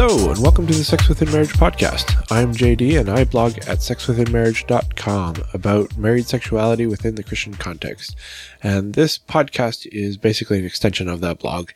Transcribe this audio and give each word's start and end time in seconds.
Hello, 0.00 0.30
and 0.30 0.40
welcome 0.40 0.64
to 0.64 0.72
the 0.72 0.84
Sex 0.84 1.08
Within 1.08 1.32
Marriage 1.32 1.54
podcast. 1.54 2.24
I'm 2.30 2.54
JD, 2.54 3.00
and 3.00 3.10
I 3.10 3.24
blog 3.24 3.58
at 3.66 3.78
sexwithinmarriage.com 3.78 5.34
about 5.52 5.98
married 5.98 6.28
sexuality 6.28 6.86
within 6.86 7.16
the 7.16 7.24
Christian 7.24 7.54
context. 7.54 8.14
And 8.62 8.94
this 8.94 9.18
podcast 9.18 9.88
is 9.90 10.16
basically 10.16 10.60
an 10.60 10.64
extension 10.64 11.08
of 11.08 11.20
that 11.22 11.40
blog. 11.40 11.70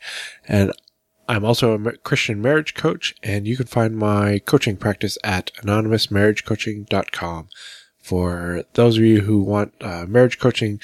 And 0.47 0.71
I'm 1.27 1.43
also 1.43 1.73
a 1.73 1.97
Christian 1.97 2.41
marriage 2.41 2.75
coach, 2.75 3.13
and 3.21 3.45
you 3.45 3.57
can 3.57 3.67
find 3.67 3.97
my 3.97 4.39
coaching 4.39 4.77
practice 4.77 5.17
at 5.21 5.51
anonymousmarriagecoaching.com 5.55 7.49
for 7.99 8.63
those 8.75 8.97
of 8.97 9.03
you 9.03 9.19
who 9.23 9.43
want 9.43 9.73
uh, 9.81 10.05
marriage 10.07 10.39
coaching, 10.39 10.79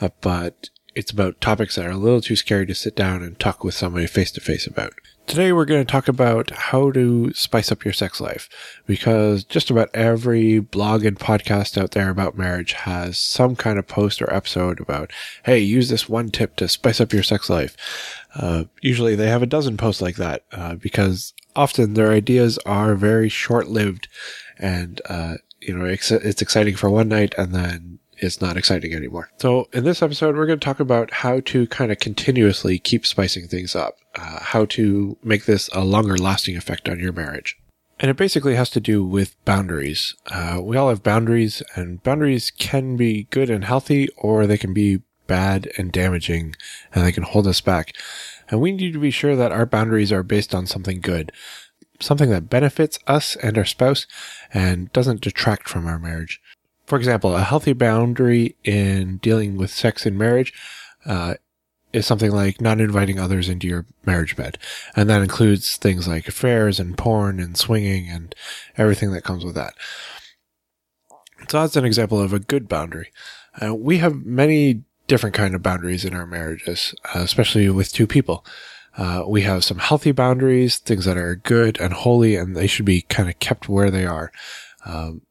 uh, 0.00 0.10
but 0.20 0.70
it's 0.94 1.10
about 1.10 1.40
topics 1.40 1.74
that 1.74 1.86
are 1.86 1.90
a 1.90 1.96
little 1.96 2.20
too 2.20 2.36
scary 2.36 2.64
to 2.64 2.76
sit 2.76 2.94
down 2.94 3.24
and 3.24 3.40
talk 3.40 3.64
with 3.64 3.74
somebody 3.74 4.06
face 4.06 4.30
to 4.30 4.40
face 4.40 4.68
about. 4.68 4.92
Today 5.26 5.52
we're 5.52 5.64
going 5.64 5.84
to 5.84 5.90
talk 5.90 6.06
about 6.06 6.50
how 6.50 6.92
to 6.92 7.32
spice 7.34 7.72
up 7.72 7.84
your 7.84 7.92
sex 7.92 8.20
life 8.20 8.48
because 8.86 9.42
just 9.42 9.70
about 9.70 9.90
every 9.92 10.60
blog 10.60 11.04
and 11.04 11.18
podcast 11.18 11.76
out 11.76 11.90
there 11.90 12.10
about 12.10 12.38
marriage 12.38 12.74
has 12.74 13.18
some 13.18 13.56
kind 13.56 13.76
of 13.76 13.88
post 13.88 14.22
or 14.22 14.32
episode 14.32 14.78
about, 14.78 15.10
hey, 15.44 15.58
use 15.58 15.88
this 15.88 16.08
one 16.08 16.30
tip 16.30 16.54
to 16.56 16.68
spice 16.68 17.00
up 17.00 17.12
your 17.12 17.24
sex 17.24 17.50
life. 17.50 17.76
Uh, 18.36 18.64
usually 18.82 19.16
they 19.16 19.28
have 19.28 19.42
a 19.42 19.46
dozen 19.46 19.76
posts 19.76 20.00
like 20.00 20.14
that 20.14 20.44
uh, 20.52 20.76
because 20.76 21.34
often 21.56 21.94
their 21.94 22.12
ideas 22.12 22.56
are 22.58 22.94
very 22.94 23.28
short 23.28 23.66
lived 23.66 24.06
and, 24.58 25.00
uh, 25.06 25.34
you 25.60 25.76
know, 25.76 25.84
it's, 25.84 26.12
it's 26.12 26.40
exciting 26.40 26.76
for 26.76 26.88
one 26.88 27.08
night 27.08 27.34
and 27.36 27.52
then 27.52 27.98
it's 28.18 28.40
not 28.40 28.56
exciting 28.56 28.94
anymore. 28.94 29.30
So 29.38 29.68
in 29.72 29.84
this 29.84 30.02
episode, 30.02 30.36
we're 30.36 30.46
going 30.46 30.58
to 30.58 30.64
talk 30.64 30.80
about 30.80 31.12
how 31.12 31.40
to 31.40 31.66
kind 31.68 31.92
of 31.92 31.98
continuously 31.98 32.78
keep 32.78 33.06
spicing 33.06 33.48
things 33.48 33.76
up, 33.76 33.98
uh, 34.14 34.40
how 34.40 34.64
to 34.66 35.16
make 35.22 35.44
this 35.44 35.68
a 35.72 35.84
longer 35.84 36.16
lasting 36.16 36.56
effect 36.56 36.88
on 36.88 36.98
your 36.98 37.12
marriage. 37.12 37.56
And 37.98 38.10
it 38.10 38.16
basically 38.16 38.54
has 38.56 38.68
to 38.70 38.80
do 38.80 39.04
with 39.04 39.42
boundaries. 39.44 40.14
Uh, 40.26 40.60
we 40.62 40.76
all 40.76 40.90
have 40.90 41.02
boundaries 41.02 41.62
and 41.74 42.02
boundaries 42.02 42.50
can 42.50 42.96
be 42.96 43.24
good 43.30 43.48
and 43.48 43.64
healthy 43.64 44.08
or 44.16 44.46
they 44.46 44.58
can 44.58 44.74
be 44.74 45.00
bad 45.26 45.70
and 45.78 45.92
damaging 45.92 46.54
and 46.94 47.04
they 47.04 47.12
can 47.12 47.22
hold 47.22 47.46
us 47.46 47.60
back. 47.60 47.94
And 48.48 48.60
we 48.60 48.72
need 48.72 48.92
to 48.92 49.00
be 49.00 49.10
sure 49.10 49.34
that 49.34 49.52
our 49.52 49.66
boundaries 49.66 50.12
are 50.12 50.22
based 50.22 50.54
on 50.54 50.66
something 50.66 51.00
good, 51.00 51.32
something 52.00 52.30
that 52.30 52.50
benefits 52.50 52.98
us 53.06 53.34
and 53.36 53.56
our 53.56 53.64
spouse 53.64 54.06
and 54.52 54.92
doesn't 54.92 55.22
detract 55.22 55.68
from 55.68 55.86
our 55.86 55.98
marriage. 55.98 56.40
For 56.86 56.96
example, 56.96 57.34
a 57.34 57.42
healthy 57.42 57.72
boundary 57.72 58.56
in 58.64 59.18
dealing 59.18 59.56
with 59.56 59.70
sex 59.70 60.06
in 60.06 60.16
marriage 60.16 60.52
uh, 61.04 61.34
is 61.92 62.06
something 62.06 62.30
like 62.30 62.60
not 62.60 62.80
inviting 62.80 63.18
others 63.18 63.48
into 63.48 63.66
your 63.66 63.86
marriage 64.04 64.36
bed. 64.36 64.58
And 64.94 65.10
that 65.10 65.22
includes 65.22 65.76
things 65.76 66.06
like 66.06 66.28
affairs 66.28 66.78
and 66.78 66.96
porn 66.96 67.40
and 67.40 67.56
swinging 67.56 68.08
and 68.08 68.34
everything 68.76 69.12
that 69.12 69.24
comes 69.24 69.44
with 69.44 69.54
that. 69.54 69.74
So 71.48 71.60
that's 71.60 71.76
an 71.76 71.84
example 71.84 72.20
of 72.20 72.32
a 72.32 72.38
good 72.38 72.68
boundary. 72.68 73.12
Uh, 73.60 73.74
we 73.74 73.98
have 73.98 74.24
many 74.24 74.82
different 75.06 75.34
kind 75.34 75.54
of 75.54 75.62
boundaries 75.62 76.04
in 76.04 76.14
our 76.14 76.26
marriages, 76.26 76.94
uh, 77.14 77.20
especially 77.20 77.68
with 77.70 77.92
two 77.92 78.06
people. 78.06 78.44
Uh, 78.96 79.24
we 79.26 79.42
have 79.42 79.64
some 79.64 79.78
healthy 79.78 80.12
boundaries, 80.12 80.78
things 80.78 81.04
that 81.04 81.18
are 81.18 81.36
good 81.36 81.78
and 81.80 81.92
holy, 81.92 82.34
and 82.34 82.56
they 82.56 82.66
should 82.66 82.86
be 82.86 83.02
kind 83.02 83.28
of 83.28 83.38
kept 83.38 83.68
where 83.68 83.90
they 83.90 84.06
are. 84.06 84.32
Um, 84.84 85.22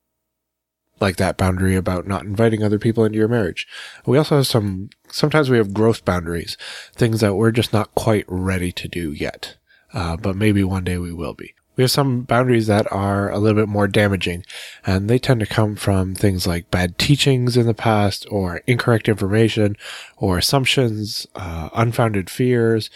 like 1.00 1.18
that 1.18 1.38
boundary 1.38 1.76
about 1.76 2.08
not 2.08 2.24
inviting 2.24 2.64
other 2.64 2.80
people 2.80 3.04
into 3.04 3.18
your 3.18 3.28
marriage. 3.28 3.68
We 4.06 4.18
also 4.18 4.38
have 4.38 4.48
some, 4.48 4.90
sometimes 5.10 5.50
we 5.50 5.58
have 5.58 5.74
growth 5.74 6.06
boundaries, 6.06 6.58
things 6.94 7.20
that 7.22 7.36
we're 7.36 7.52
just 7.52 7.74
not 7.74 7.94
quite 7.96 8.26
ready 8.28 8.72
to 8.72 8.88
do 8.88 9.12
yet. 9.12 9.58
Uh, 9.94 10.18
but 10.18 10.36
maybe 10.36 10.64
one 10.64 10.84
day 10.84 10.98
we 10.98 11.14
will 11.14 11.34
be. 11.34 11.54
We 11.76 11.84
have 11.84 11.92
some 11.92 12.22
boundaries 12.22 12.68
that 12.68 12.90
are 12.92 13.30
a 13.30 13.38
little 13.38 13.62
bit 13.62 13.70
more 13.70 13.88
damaging, 13.88 14.46
and 14.86 15.10
they 15.10 15.20
tend 15.20 15.42
to 15.42 15.46
come 15.46 15.76
from 15.76 16.16
things 16.16 16.48
like 16.48 16.72
bad 16.72 16.98
teachings 16.98 17.58
in 17.58 17.66
the 17.66 17.74
past, 17.74 18.26
or 18.32 18.62
incorrect 18.66 19.10
information, 19.10 19.76
or 20.16 20.38
assumptions, 20.38 21.28
uh, 21.36 21.70
unfounded 21.74 22.30
fears, 22.30 22.90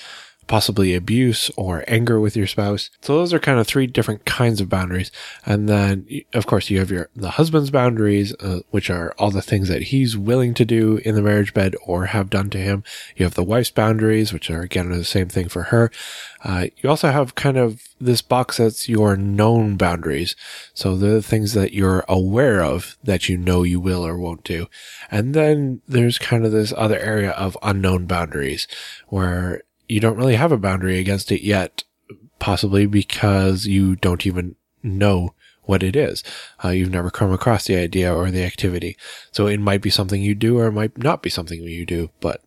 possibly 0.49 0.95
abuse 0.95 1.51
or 1.55 1.85
anger 1.87 2.19
with 2.19 2.35
your 2.35 2.47
spouse. 2.47 2.89
So 3.01 3.15
those 3.15 3.33
are 3.33 3.39
kind 3.39 3.59
of 3.59 3.67
three 3.67 3.85
different 3.85 4.25
kinds 4.25 4.59
of 4.59 4.67
boundaries. 4.67 5.11
And 5.45 5.69
then, 5.69 6.07
of 6.33 6.47
course, 6.47 6.71
you 6.71 6.79
have 6.79 6.89
your, 6.89 7.09
the 7.15 7.29
husband's 7.29 7.69
boundaries, 7.69 8.33
uh, 8.39 8.61
which 8.71 8.89
are 8.89 9.13
all 9.19 9.29
the 9.29 9.43
things 9.43 9.67
that 9.69 9.83
he's 9.83 10.17
willing 10.17 10.55
to 10.55 10.65
do 10.65 10.97
in 11.05 11.13
the 11.13 11.21
marriage 11.21 11.53
bed 11.53 11.75
or 11.85 12.07
have 12.07 12.31
done 12.31 12.49
to 12.49 12.57
him. 12.57 12.83
You 13.15 13.25
have 13.25 13.35
the 13.35 13.43
wife's 13.43 13.69
boundaries, 13.69 14.33
which 14.33 14.49
are 14.49 14.61
again 14.61 14.89
the 14.89 15.05
same 15.05 15.29
thing 15.29 15.49
for 15.49 15.63
her. 15.63 15.91
Uh, 16.43 16.67
you 16.77 16.89
also 16.89 17.11
have 17.11 17.35
kind 17.35 17.57
of 17.57 17.83
this 17.99 18.23
box 18.23 18.57
that's 18.57 18.89
your 18.89 19.15
known 19.15 19.77
boundaries. 19.77 20.35
So 20.73 20.97
the 20.97 21.21
things 21.21 21.53
that 21.53 21.73
you're 21.73 22.05
aware 22.09 22.63
of 22.63 22.97
that 23.03 23.29
you 23.29 23.37
know 23.37 23.61
you 23.61 23.79
will 23.79 24.05
or 24.05 24.17
won't 24.17 24.45
do. 24.45 24.67
And 25.11 25.35
then 25.35 25.81
there's 25.87 26.17
kind 26.17 26.43
of 26.43 26.51
this 26.51 26.73
other 26.75 26.97
area 26.97 27.31
of 27.31 27.55
unknown 27.61 28.07
boundaries 28.07 28.67
where 29.09 29.61
you 29.89 29.99
don't 29.99 30.17
really 30.17 30.35
have 30.35 30.51
a 30.51 30.57
boundary 30.57 30.99
against 30.99 31.31
it 31.31 31.43
yet, 31.43 31.83
possibly 32.37 32.85
because 32.85 33.65
you 33.65 33.95
don't 33.97 34.25
even 34.25 34.55
know 34.83 35.33
what 35.63 35.83
it 35.83 35.95
is. 35.95 36.23
Uh, 36.63 36.69
you've 36.69 36.91
never 36.91 37.09
come 37.09 37.31
across 37.31 37.65
the 37.65 37.75
idea 37.75 38.13
or 38.13 38.31
the 38.31 38.43
activity. 38.43 38.95
So 39.31 39.47
it 39.47 39.59
might 39.59 39.81
be 39.81 39.89
something 39.89 40.21
you 40.21 40.35
do 40.35 40.57
or 40.59 40.67
it 40.67 40.71
might 40.71 40.97
not 40.97 41.21
be 41.21 41.29
something 41.29 41.61
you 41.61 41.85
do, 41.85 42.11
but 42.21 42.41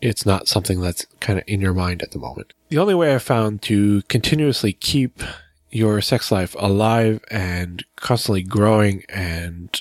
it's 0.00 0.26
not 0.26 0.48
something 0.48 0.80
that's 0.80 1.06
kind 1.20 1.38
of 1.38 1.44
in 1.46 1.60
your 1.60 1.74
mind 1.74 2.02
at 2.02 2.10
the 2.12 2.18
moment. 2.18 2.52
The 2.68 2.78
only 2.78 2.94
way 2.94 3.14
I've 3.14 3.22
found 3.22 3.62
to 3.62 4.02
continuously 4.02 4.72
keep 4.72 5.22
your 5.70 6.00
sex 6.00 6.32
life 6.32 6.56
alive 6.58 7.22
and 7.30 7.84
constantly 7.96 8.42
growing 8.42 9.04
and 9.08 9.80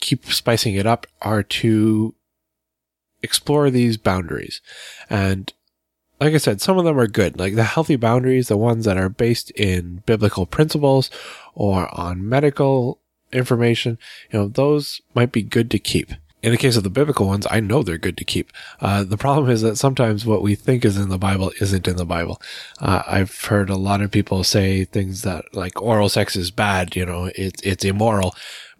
keep 0.00 0.26
spicing 0.26 0.74
it 0.74 0.86
up 0.86 1.06
are 1.22 1.42
to 1.42 2.14
explore 3.22 3.70
these 3.70 3.96
boundaries. 3.96 4.60
And 5.08 5.52
like 6.24 6.32
I 6.32 6.38
said, 6.38 6.62
some 6.62 6.78
of 6.78 6.86
them 6.86 6.98
are 6.98 7.06
good. 7.06 7.38
Like 7.38 7.54
the 7.54 7.64
healthy 7.64 7.96
boundaries, 7.96 8.48
the 8.48 8.56
ones 8.56 8.86
that 8.86 8.96
are 8.96 9.10
based 9.10 9.50
in 9.50 10.02
biblical 10.06 10.46
principles 10.46 11.10
or 11.54 11.88
on 11.94 12.26
medical 12.26 12.98
information, 13.30 13.98
you 14.30 14.38
know, 14.38 14.48
those 14.48 15.02
might 15.14 15.32
be 15.32 15.42
good 15.42 15.70
to 15.72 15.78
keep. 15.78 16.12
In 16.42 16.50
the 16.50 16.58
case 16.58 16.78
of 16.78 16.82
the 16.82 16.90
biblical 16.90 17.26
ones, 17.26 17.46
I 17.50 17.60
know 17.60 17.82
they're 17.82 17.98
good 17.98 18.16
to 18.16 18.24
keep. 18.24 18.52
Uh, 18.80 19.04
the 19.04 19.18
problem 19.18 19.50
is 19.50 19.60
that 19.60 19.76
sometimes 19.76 20.24
what 20.24 20.40
we 20.40 20.54
think 20.54 20.86
is 20.86 20.96
in 20.96 21.10
the 21.10 21.18
Bible 21.18 21.52
isn't 21.60 21.86
in 21.86 21.96
the 21.96 22.06
Bible. 22.06 22.40
Uh, 22.80 23.02
I've 23.06 23.38
heard 23.42 23.68
a 23.68 23.76
lot 23.76 24.00
of 24.00 24.10
people 24.10 24.44
say 24.44 24.84
things 24.84 25.22
that 25.22 25.54
like 25.54 25.80
oral 25.82 26.08
sex 26.08 26.36
is 26.36 26.50
bad, 26.50 26.96
you 26.96 27.04
know, 27.04 27.30
it's, 27.34 27.60
it's 27.62 27.84
immoral, 27.84 28.34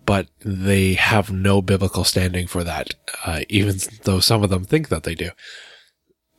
but 0.06 0.28
they 0.40 0.94
have 0.94 1.30
no 1.30 1.60
biblical 1.60 2.04
standing 2.04 2.46
for 2.46 2.64
that, 2.64 2.94
uh, 3.26 3.40
even 3.50 3.76
though 4.04 4.20
some 4.20 4.42
of 4.42 4.48
them 4.48 4.64
think 4.64 4.88
that 4.88 5.02
they 5.02 5.14
do. 5.14 5.30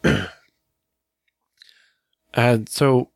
And 2.36 2.68
so 2.70 3.10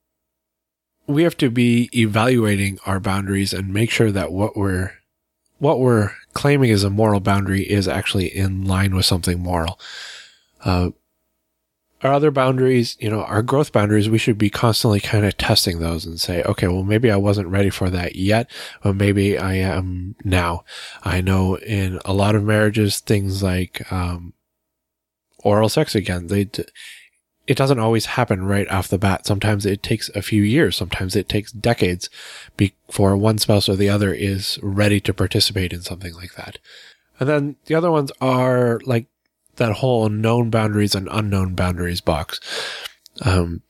we 1.07 1.23
have 1.23 1.37
to 1.37 1.49
be 1.49 1.89
evaluating 1.93 2.79
our 2.85 2.99
boundaries 2.99 3.53
and 3.53 3.73
make 3.73 3.91
sure 3.91 4.11
that 4.11 4.31
what 4.31 4.55
we're 4.55 4.93
what 5.57 5.79
we're 5.79 6.11
claiming 6.33 6.71
as 6.71 6.85
a 6.85 6.89
moral 6.89 7.19
boundary 7.19 7.63
is 7.63 7.87
actually 7.87 8.27
in 8.27 8.63
line 8.63 8.95
with 8.95 9.05
something 9.05 9.39
moral. 9.39 9.77
Uh, 10.63 10.91
our 12.01 12.13
other 12.13 12.31
boundaries, 12.31 12.95
you 12.99 13.09
know, 13.09 13.23
our 13.23 13.41
growth 13.41 13.73
boundaries, 13.73 14.09
we 14.09 14.17
should 14.17 14.37
be 14.37 14.49
constantly 14.49 15.01
kind 15.01 15.25
of 15.25 15.37
testing 15.37 15.79
those 15.79 16.05
and 16.05 16.19
say, 16.19 16.41
okay, 16.43 16.67
well, 16.67 16.83
maybe 16.83 17.11
I 17.11 17.17
wasn't 17.17 17.49
ready 17.49 17.69
for 17.69 17.89
that 17.89 18.15
yet, 18.15 18.49
but 18.81 18.95
maybe 18.95 19.37
I 19.37 19.55
am 19.55 20.15
now. 20.23 20.63
I 21.03 21.19
know 21.19 21.57
in 21.57 21.99
a 22.05 22.13
lot 22.13 22.35
of 22.35 22.43
marriages, 22.43 22.99
things 23.01 23.43
like, 23.43 23.91
um, 23.91 24.33
oral 25.43 25.67
sex 25.67 25.93
again, 25.93 26.27
they, 26.27 26.49
it 27.49 27.57
doesn't 27.57 27.79
always 27.79 28.05
happen 28.05 28.45
right 28.45 28.69
off 28.69 28.87
the 28.87 28.99
bat. 28.99 29.25
Sometimes 29.25 29.65
it 29.65 29.81
takes 29.81 30.07
a 30.09 30.21
few 30.21 30.43
years. 30.43 30.75
Sometimes 30.75 31.15
it 31.15 31.27
takes 31.27 31.51
decades 31.51 32.07
before 32.57 33.17
one 33.17 33.39
spouse 33.39 33.67
or 33.67 33.75
the 33.75 33.89
other 33.89 34.13
is 34.13 34.59
ready 34.61 34.99
to 34.99 35.15
participate 35.15 35.73
in 35.73 35.81
something 35.81 36.13
like 36.13 36.35
that. 36.35 36.59
And 37.19 37.27
then 37.27 37.55
the 37.65 37.73
other 37.73 37.89
ones 37.89 38.11
are 38.21 38.79
like 38.85 39.07
that 39.55 39.77
whole 39.77 40.09
known 40.09 40.51
boundaries 40.51 40.93
and 40.93 41.09
unknown 41.11 41.55
boundaries 41.55 42.01
box. 42.01 42.39
Um, 43.25 43.63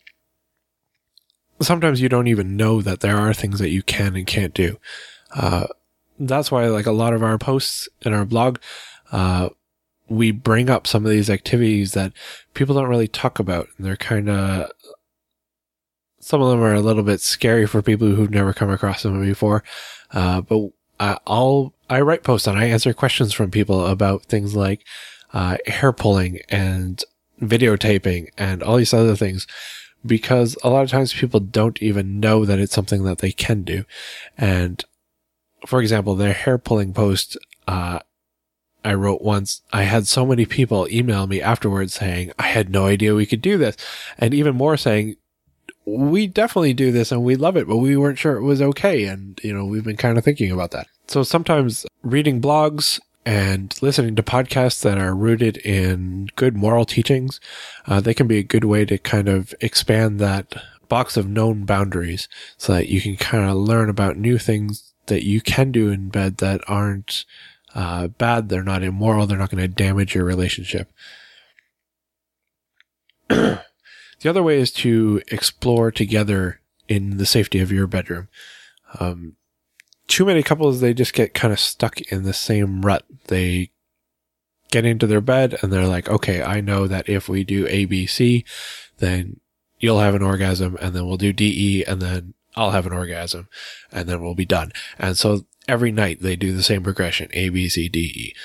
sometimes 1.61 2.01
you 2.01 2.09
don't 2.09 2.27
even 2.27 2.57
know 2.57 2.81
that 2.81 2.99
there 2.99 3.15
are 3.15 3.33
things 3.33 3.59
that 3.59 3.69
you 3.69 3.81
can 3.81 4.17
and 4.17 4.27
can't 4.27 4.53
do. 4.53 4.77
Uh, 5.33 5.67
that's 6.19 6.51
why 6.51 6.67
like 6.67 6.85
a 6.85 6.91
lot 6.91 7.13
of 7.13 7.23
our 7.23 7.37
posts 7.37 7.87
in 8.01 8.13
our 8.13 8.25
blog, 8.25 8.59
uh, 9.13 9.47
we 10.09 10.31
bring 10.31 10.69
up 10.69 10.87
some 10.87 11.05
of 11.05 11.11
these 11.11 11.29
activities 11.29 11.93
that 11.93 12.13
people 12.53 12.75
don't 12.75 12.89
really 12.89 13.07
talk 13.07 13.39
about. 13.39 13.67
And 13.77 13.85
they're 13.85 13.95
kind 13.95 14.29
of, 14.29 14.71
some 16.19 16.41
of 16.41 16.49
them 16.49 16.61
are 16.61 16.73
a 16.73 16.81
little 16.81 17.03
bit 17.03 17.21
scary 17.21 17.65
for 17.65 17.81
people 17.81 18.07
who've 18.07 18.29
never 18.29 18.53
come 18.53 18.69
across 18.69 19.03
them 19.03 19.21
before. 19.21 19.63
Uh, 20.11 20.41
but 20.41 20.69
I'll, 20.99 21.73
I 21.89 22.01
write 22.01 22.23
posts 22.23 22.47
and 22.47 22.57
I 22.57 22.65
answer 22.65 22.93
questions 22.93 23.33
from 23.33 23.51
people 23.51 23.85
about 23.87 24.25
things 24.25 24.55
like, 24.55 24.85
uh, 25.33 25.57
hair 25.67 25.93
pulling 25.93 26.39
and 26.49 27.03
videotaping 27.41 28.29
and 28.37 28.61
all 28.63 28.77
these 28.77 28.93
other 28.93 29.15
things 29.15 29.47
because 30.05 30.57
a 30.63 30.69
lot 30.69 30.83
of 30.83 30.89
times 30.89 31.13
people 31.13 31.39
don't 31.39 31.81
even 31.81 32.19
know 32.19 32.45
that 32.45 32.59
it's 32.59 32.73
something 32.73 33.03
that 33.03 33.19
they 33.19 33.31
can 33.31 33.63
do. 33.63 33.85
And 34.37 34.83
for 35.65 35.81
example, 35.81 36.15
their 36.15 36.33
hair 36.33 36.57
pulling 36.57 36.93
post, 36.93 37.37
uh, 37.67 37.99
I 38.89 38.95
wrote 38.95 39.21
once, 39.21 39.61
I 39.71 39.83
had 39.83 40.07
so 40.07 40.25
many 40.25 40.47
people 40.47 40.87
email 40.89 41.27
me 41.27 41.43
afterwards 41.43 41.93
saying, 41.93 42.31
I 42.39 42.47
had 42.47 42.71
no 42.71 42.87
idea 42.87 43.13
we 43.13 43.27
could 43.27 43.41
do 43.41 43.55
this. 43.55 43.77
And 44.17 44.33
even 44.33 44.55
more 44.55 44.77
saying, 44.77 45.15
we 45.85 46.25
definitely 46.25 46.73
do 46.73 46.91
this 46.91 47.11
and 47.11 47.23
we 47.23 47.35
love 47.35 47.55
it, 47.55 47.67
but 47.67 47.77
we 47.77 47.95
weren't 47.95 48.17
sure 48.17 48.37
it 48.37 48.41
was 48.41 48.63
okay. 48.63 49.05
And, 49.05 49.39
you 49.43 49.53
know, 49.53 49.63
we've 49.63 49.83
been 49.83 49.95
kind 49.95 50.17
of 50.17 50.23
thinking 50.23 50.51
about 50.51 50.71
that. 50.71 50.87
So 51.05 51.21
sometimes 51.21 51.85
reading 52.01 52.41
blogs 52.41 52.99
and 53.27 53.79
listening 53.79 54.15
to 54.15 54.23
podcasts 54.23 54.81
that 54.81 54.97
are 54.97 55.13
rooted 55.13 55.57
in 55.57 56.29
good 56.35 56.57
moral 56.57 56.85
teachings, 56.85 57.39
uh, 57.85 58.01
they 58.01 58.15
can 58.15 58.25
be 58.25 58.39
a 58.39 58.43
good 58.43 58.63
way 58.63 58.85
to 58.85 58.97
kind 58.97 59.29
of 59.29 59.53
expand 59.61 60.19
that 60.19 60.55
box 60.87 61.15
of 61.15 61.29
known 61.29 61.63
boundaries 61.63 62.27
so 62.57 62.73
that 62.73 62.89
you 62.89 63.01
can 63.01 63.17
kind 63.17 63.47
of 63.47 63.55
learn 63.55 63.87
about 63.87 64.17
new 64.17 64.39
things 64.39 64.93
that 65.05 65.23
you 65.23 65.41
can 65.41 65.71
do 65.71 65.91
in 65.91 66.09
bed 66.09 66.37
that 66.37 66.61
aren't 66.67 67.25
uh, 67.75 68.07
bad. 68.07 68.49
They're 68.49 68.63
not 68.63 68.83
immoral. 68.83 69.27
They're 69.27 69.37
not 69.37 69.51
going 69.51 69.61
to 69.61 69.67
damage 69.67 70.15
your 70.15 70.25
relationship. 70.25 70.91
the 73.29 73.61
other 74.25 74.43
way 74.43 74.59
is 74.59 74.71
to 74.71 75.21
explore 75.27 75.91
together 75.91 76.59
in 76.87 77.17
the 77.17 77.25
safety 77.25 77.59
of 77.59 77.71
your 77.71 77.87
bedroom. 77.87 78.27
Um, 78.99 79.35
too 80.07 80.25
many 80.25 80.41
couples, 80.41 80.81
they 80.81 80.93
just 80.93 81.13
get 81.13 81.35
kind 81.35 81.53
of 81.53 81.59
stuck 81.59 82.01
in 82.01 82.23
the 82.23 82.33
same 82.33 82.81
rut. 82.81 83.05
They 83.27 83.71
get 84.71 84.85
into 84.85 85.07
their 85.07 85.21
bed 85.21 85.57
and 85.61 85.71
they're 85.71 85.87
like, 85.87 86.09
okay, 86.09 86.41
I 86.41 86.61
know 86.61 86.87
that 86.87 87.07
if 87.07 87.29
we 87.29 87.43
do 87.43 87.67
ABC, 87.67 88.43
then 88.97 89.39
you'll 89.79 89.99
have 89.99 90.15
an 90.15 90.23
orgasm 90.23 90.77
and 90.81 90.93
then 90.93 91.05
we'll 91.05 91.17
do 91.17 91.33
DE 91.33 91.83
and 91.85 92.01
then 92.01 92.33
I'll 92.55 92.71
have 92.71 92.85
an 92.85 92.93
orgasm 92.93 93.47
and 93.91 94.07
then 94.07 94.21
we'll 94.21 94.35
be 94.35 94.45
done. 94.45 94.71
And 94.97 95.17
so 95.17 95.45
every 95.67 95.91
night 95.91 96.21
they 96.21 96.35
do 96.35 96.55
the 96.55 96.63
same 96.63 96.83
progression, 96.83 97.29
A, 97.33 97.49
B, 97.49 97.69
C, 97.69 97.89
D, 97.89 97.99
E. 97.99 98.35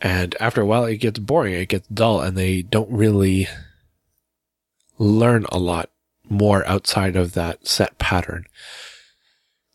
And 0.00 0.36
after 0.40 0.60
a 0.60 0.66
while 0.66 0.84
it 0.84 0.96
gets 0.96 1.18
boring, 1.18 1.54
it 1.54 1.68
gets 1.68 1.88
dull 1.88 2.20
and 2.20 2.36
they 2.36 2.62
don't 2.62 2.90
really 2.90 3.48
learn 4.98 5.46
a 5.50 5.58
lot 5.58 5.90
more 6.28 6.66
outside 6.66 7.16
of 7.16 7.32
that 7.32 7.66
set 7.66 7.98
pattern. 7.98 8.46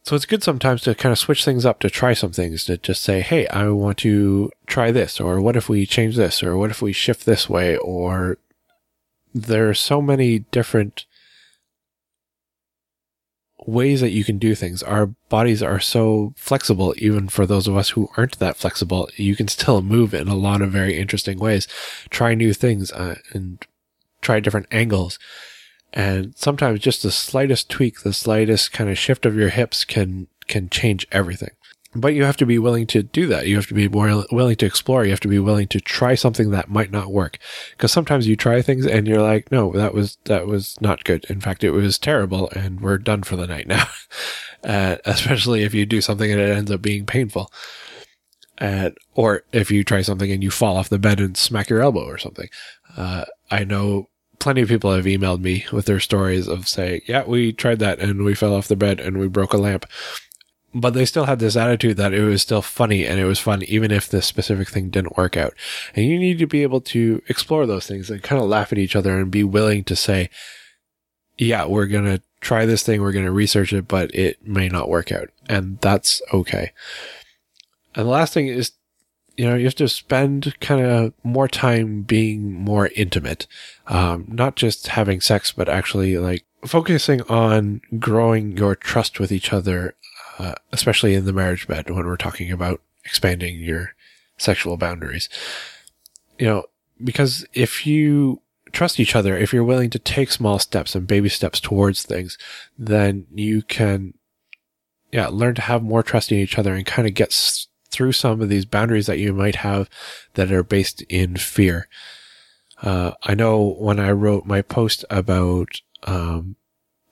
So 0.03 0.15
it's 0.15 0.27
good 0.27 0.43
sometimes 0.43 0.83
to 0.83 0.93
kind 0.93 1.11
of 1.11 1.17
switch 1.17 1.43
things 1.43 1.65
up, 1.65 1.79
to 1.79 1.89
try 1.89 2.13
some 2.13 2.31
things, 2.31 2.63
to 2.65 2.77
just 2.77 3.01
say, 3.01 3.21
Hey, 3.21 3.47
I 3.47 3.69
want 3.69 3.97
to 3.99 4.51
try 4.67 4.91
this, 4.91 5.19
or 5.19 5.41
what 5.41 5.55
if 5.55 5.67
we 5.67 5.85
change 5.87 6.15
this, 6.15 6.43
or 6.43 6.55
what 6.57 6.69
if 6.69 6.81
we 6.81 6.93
shift 6.93 7.25
this 7.25 7.49
way, 7.49 7.75
or 7.77 8.37
there 9.33 9.67
are 9.67 9.73
so 9.73 10.01
many 10.01 10.39
different 10.39 11.05
ways 13.65 14.01
that 14.01 14.11
you 14.11 14.23
can 14.23 14.37
do 14.37 14.55
things. 14.55 14.83
Our 14.83 15.07
bodies 15.29 15.63
are 15.63 15.79
so 15.79 16.33
flexible, 16.37 16.93
even 16.97 17.29
for 17.29 17.45
those 17.45 17.67
of 17.67 17.75
us 17.75 17.89
who 17.89 18.09
aren't 18.15 18.39
that 18.39 18.57
flexible. 18.57 19.09
You 19.15 19.35
can 19.35 19.47
still 19.47 19.81
move 19.81 20.13
in 20.13 20.27
a 20.27 20.35
lot 20.35 20.61
of 20.61 20.71
very 20.71 20.97
interesting 20.97 21.39
ways, 21.39 21.67
try 22.09 22.35
new 22.35 22.53
things, 22.53 22.91
uh, 22.91 23.15
and 23.33 23.65
try 24.21 24.39
different 24.39 24.67
angles. 24.71 25.17
And 25.93 26.35
sometimes 26.37 26.79
just 26.81 27.03
the 27.03 27.11
slightest 27.11 27.69
tweak, 27.69 28.01
the 28.01 28.13
slightest 28.13 28.71
kind 28.73 28.89
of 28.89 28.97
shift 28.97 29.25
of 29.25 29.35
your 29.35 29.49
hips 29.49 29.85
can, 29.85 30.27
can 30.47 30.69
change 30.69 31.07
everything. 31.11 31.51
But 31.95 32.13
you 32.13 32.23
have 32.25 32.37
to 32.37 32.45
be 32.45 32.59
willing 32.59 32.87
to 32.87 33.03
do 33.03 33.27
that. 33.27 33.47
You 33.47 33.55
have 33.55 33.67
to 33.67 33.73
be 33.73 33.87
more 33.87 34.25
willing 34.31 34.57
to 34.57 34.65
explore. 34.65 35.05
You 35.05 35.11
have 35.11 35.19
to 35.21 35.27
be 35.29 35.39
willing 35.39 35.67
to 35.69 35.79
try 35.79 36.15
something 36.15 36.51
that 36.51 36.69
might 36.69 36.91
not 36.91 37.11
work. 37.11 37.37
Because 37.71 37.91
sometimes 37.91 38.27
you 38.27 38.35
try 38.35 38.61
things 38.61 38.85
and 38.85 39.07
you're 39.07 39.21
like, 39.21 39.51
no, 39.51 39.71
that 39.71 39.93
was, 39.93 40.17
that 40.25 40.45
was 40.45 40.75
not 40.81 41.05
good. 41.05 41.25
In 41.29 41.39
fact, 41.39 41.63
it 41.63 41.71
was 41.71 41.97
terrible 41.97 42.49
and 42.49 42.81
we're 42.81 42.97
done 42.97 43.23
for 43.23 43.35
the 43.37 43.47
night 43.47 43.67
now. 43.67 43.87
uh, 44.63 44.97
especially 45.05 45.63
if 45.63 45.73
you 45.73 45.85
do 45.85 46.01
something 46.01 46.29
and 46.29 46.41
it 46.41 46.55
ends 46.55 46.71
up 46.71 46.81
being 46.81 47.05
painful. 47.05 47.51
Uh, 48.59 48.91
or 49.13 49.43
if 49.51 49.69
you 49.71 49.83
try 49.83 50.01
something 50.01 50.31
and 50.31 50.43
you 50.43 50.51
fall 50.51 50.77
off 50.77 50.89
the 50.89 50.99
bed 50.99 51.19
and 51.19 51.37
smack 51.37 51.69
your 51.69 51.81
elbow 51.81 52.05
or 52.05 52.17
something. 52.17 52.49
Uh, 52.97 53.25
I 53.51 53.63
know 53.63 54.09
plenty 54.39 54.61
of 54.61 54.69
people 54.69 54.93
have 54.93 55.05
emailed 55.05 55.41
me 55.41 55.65
with 55.71 55.85
their 55.85 55.99
stories 55.99 56.47
of 56.47 56.67
saying, 56.67 57.01
yeah, 57.05 57.23
we 57.25 57.51
tried 57.51 57.79
that 57.79 57.99
and 57.99 58.23
we 58.23 58.35
fell 58.35 58.53
off 58.53 58.67
the 58.67 58.75
bed 58.75 58.99
and 58.99 59.17
we 59.17 59.27
broke 59.27 59.53
a 59.53 59.57
lamp. 59.57 59.85
But 60.77 60.93
they 60.93 61.05
still 61.05 61.23
had 61.23 61.39
this 61.39 61.55
attitude 61.55 61.97
that 61.97 62.13
it 62.13 62.23
was 62.23 62.41
still 62.41 62.61
funny 62.61 63.05
and 63.05 63.19
it 63.19 63.25
was 63.25 63.39
fun 63.39 63.63
even 63.63 63.91
if 63.91 64.09
this 64.09 64.25
specific 64.25 64.67
thing 64.67 64.89
didn't 64.89 65.17
work 65.17 65.37
out. 65.37 65.53
And 65.95 66.05
you 66.05 66.19
need 66.19 66.37
to 66.39 66.47
be 66.47 66.63
able 66.63 66.81
to 66.81 67.21
explore 67.29 67.65
those 67.65 67.87
things 67.87 68.09
and 68.09 68.21
kind 68.21 68.41
of 68.41 68.49
laugh 68.49 68.73
at 68.73 68.77
each 68.77 68.95
other 68.95 69.17
and 69.17 69.31
be 69.31 69.43
willing 69.43 69.85
to 69.85 69.95
say, 69.95 70.29
yeah, 71.37 71.65
we're 71.65 71.87
going 71.87 72.05
to 72.05 72.21
try 72.41 72.65
this 72.65 72.83
thing. 72.83 73.01
We're 73.01 73.13
going 73.13 73.25
to 73.25 73.31
research 73.31 73.71
it, 73.71 73.87
but 73.87 74.13
it 74.13 74.45
may 74.45 74.67
not 74.67 74.89
work 74.89 75.11
out. 75.11 75.29
And 75.47 75.79
that's 75.79 76.21
okay. 76.33 76.73
And 77.95 78.05
the 78.05 78.11
last 78.11 78.33
thing 78.33 78.47
is 78.47 78.73
you 79.37 79.45
know, 79.45 79.55
you 79.55 79.65
have 79.65 79.75
to 79.75 79.89
spend 79.89 80.57
kind 80.59 80.81
of 80.85 81.13
more 81.23 81.47
time 81.47 82.01
being 82.01 82.53
more 82.53 82.89
intimate. 82.95 83.47
Um, 83.87 84.25
not 84.29 84.55
just 84.55 84.87
having 84.87 85.21
sex, 85.21 85.51
but 85.51 85.69
actually 85.69 86.17
like 86.17 86.45
focusing 86.65 87.21
on 87.23 87.81
growing 87.99 88.57
your 88.57 88.75
trust 88.75 89.19
with 89.19 89.31
each 89.31 89.51
other, 89.51 89.95
uh, 90.39 90.55
especially 90.71 91.13
in 91.13 91.25
the 91.25 91.33
marriage 91.33 91.67
bed 91.67 91.89
when 91.89 92.05
we're 92.05 92.17
talking 92.17 92.51
about 92.51 92.81
expanding 93.03 93.59
your 93.59 93.93
sexual 94.37 94.77
boundaries. 94.77 95.29
You 96.37 96.47
know, 96.47 96.63
because 97.03 97.45
if 97.53 97.85
you 97.85 98.41
trust 98.71 98.99
each 98.99 99.15
other, 99.15 99.37
if 99.37 99.53
you're 99.53 99.63
willing 99.63 99.89
to 99.91 99.99
take 99.99 100.31
small 100.31 100.59
steps 100.59 100.95
and 100.95 101.07
baby 101.07 101.29
steps 101.29 101.59
towards 101.59 102.03
things, 102.03 102.37
then 102.77 103.25
you 103.33 103.61
can, 103.61 104.13
yeah, 105.11 105.27
learn 105.27 105.55
to 105.55 105.61
have 105.61 105.81
more 105.81 106.03
trust 106.03 106.31
in 106.31 106.39
each 106.39 106.57
other 106.59 106.73
and 106.73 106.85
kind 106.85 107.07
of 107.07 107.13
get 107.13 107.33
through 107.89 108.11
some 108.11 108.41
of 108.41 108.49
these 108.49 108.65
boundaries 108.65 109.05
that 109.05 109.19
you 109.19 109.33
might 109.33 109.57
have 109.57 109.89
that 110.33 110.51
are 110.51 110.63
based 110.63 111.01
in 111.03 111.37
fear. 111.37 111.87
Uh, 112.81 113.11
I 113.23 113.33
know 113.35 113.75
when 113.79 113.99
I 113.99 114.11
wrote 114.11 114.45
my 114.45 114.61
post 114.61 115.05
about 115.09 115.79
um, 116.03 116.57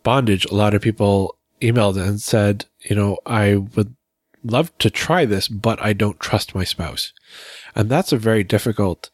bondage, 0.04 0.46
a 0.46 0.54
lot 0.54 0.74
of 0.74 0.81
people 0.81 1.38
emailed 1.63 1.98
and 1.98 2.21
said, 2.21 2.65
you 2.81 2.95
know, 2.95 3.18
I 3.25 3.56
would 3.56 3.95
love 4.44 4.77
to 4.80 4.89
try 4.89 5.25
this, 5.25 5.48
but 5.48 5.81
I 5.81 5.94
don't 5.94 6.19
trust 6.19 6.54
my 6.54 6.63
spouse. 6.63 7.13
And 7.75 7.89
that's 7.89 8.12
a 8.12 8.18
very 8.18 8.44
difficult 8.44 9.10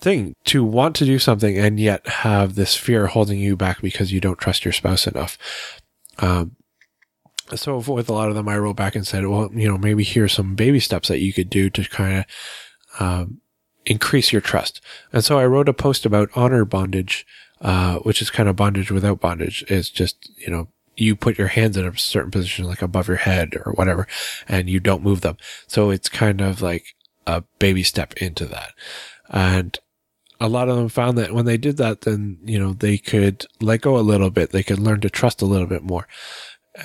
thing 0.00 0.34
to 0.44 0.64
want 0.64 0.96
to 0.96 1.04
do 1.04 1.18
something 1.18 1.58
and 1.58 1.78
yet 1.78 2.06
have 2.06 2.54
this 2.54 2.76
fear 2.76 3.08
holding 3.08 3.38
you 3.38 3.56
back 3.56 3.82
because 3.82 4.12
you 4.12 4.20
don't 4.20 4.38
trust 4.38 4.64
your 4.64 4.72
spouse 4.72 5.06
enough. 5.06 5.36
Um, 6.18 6.56
so 7.54 7.78
with 7.78 8.08
a 8.08 8.12
lot 8.12 8.28
of 8.28 8.34
them, 8.34 8.48
I 8.48 8.58
wrote 8.58 8.76
back 8.76 8.94
and 8.94 9.06
said, 9.06 9.26
well, 9.26 9.50
you 9.52 9.68
know, 9.68 9.78
maybe 9.78 10.04
here's 10.04 10.32
some 10.32 10.54
baby 10.54 10.80
steps 10.80 11.08
that 11.08 11.20
you 11.20 11.32
could 11.32 11.50
do 11.50 11.70
to 11.70 11.84
kind 11.84 12.18
of, 12.18 13.00
um, 13.00 13.40
increase 13.86 14.32
your 14.32 14.42
trust. 14.42 14.80
And 15.12 15.24
so 15.24 15.38
I 15.38 15.46
wrote 15.46 15.68
a 15.68 15.72
post 15.72 16.04
about 16.04 16.30
honor 16.34 16.64
bondage, 16.64 17.26
uh, 17.60 17.98
which 18.00 18.20
is 18.20 18.30
kind 18.30 18.48
of 18.48 18.56
bondage 18.56 18.90
without 18.90 19.20
bondage. 19.20 19.64
It's 19.68 19.88
just, 19.88 20.30
you 20.36 20.50
know, 20.50 20.68
you 21.00 21.16
put 21.16 21.38
your 21.38 21.48
hands 21.48 21.76
in 21.76 21.86
a 21.86 21.96
certain 21.96 22.30
position, 22.30 22.64
like 22.64 22.82
above 22.82 23.08
your 23.08 23.16
head 23.18 23.54
or 23.64 23.72
whatever, 23.72 24.06
and 24.48 24.68
you 24.68 24.80
don't 24.80 25.02
move 25.02 25.20
them. 25.20 25.36
So 25.66 25.90
it's 25.90 26.08
kind 26.08 26.40
of 26.40 26.62
like 26.62 26.94
a 27.26 27.42
baby 27.58 27.82
step 27.82 28.14
into 28.14 28.46
that. 28.46 28.72
And 29.28 29.78
a 30.40 30.48
lot 30.48 30.68
of 30.68 30.76
them 30.76 30.88
found 30.88 31.18
that 31.18 31.32
when 31.32 31.44
they 31.44 31.56
did 31.56 31.76
that, 31.78 32.02
then, 32.02 32.38
you 32.44 32.58
know, 32.58 32.72
they 32.72 32.96
could 32.96 33.46
let 33.60 33.80
go 33.80 33.98
a 33.98 34.00
little 34.00 34.30
bit. 34.30 34.50
They 34.50 34.62
could 34.62 34.78
learn 34.78 35.00
to 35.00 35.10
trust 35.10 35.42
a 35.42 35.46
little 35.46 35.66
bit 35.66 35.82
more. 35.82 36.06